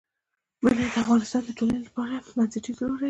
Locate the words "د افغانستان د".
0.93-1.49